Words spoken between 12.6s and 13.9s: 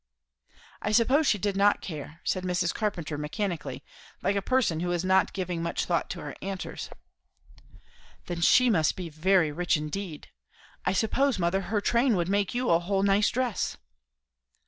a whole nice dress."